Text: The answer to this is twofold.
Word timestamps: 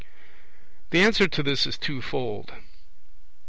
The 0.89 1.03
answer 1.03 1.27
to 1.27 1.43
this 1.43 1.67
is 1.67 1.77
twofold. 1.77 2.53